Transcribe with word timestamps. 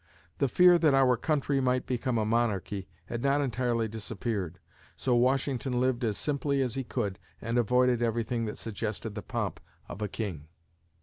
The 0.39 0.47
fear 0.47 0.79
that 0.79 0.95
our 0.95 1.15
country 1.15 1.61
might 1.61 1.85
become 1.85 2.17
a 2.17 2.25
monarchy 2.25 2.87
had 3.05 3.21
not 3.21 3.39
entirely 3.39 3.87
disappeared, 3.87 4.57
so 4.95 5.13
Washington 5.15 5.79
lived 5.79 6.03
as 6.03 6.17
simply 6.17 6.63
as 6.63 6.73
he 6.73 6.83
could 6.83 7.19
and 7.39 7.59
avoided 7.59 8.01
everything 8.01 8.45
that 8.45 8.57
suggested 8.57 9.13
the 9.13 9.21
pomp 9.21 9.59
of 9.87 10.01
a 10.01 10.07
king. 10.07 10.47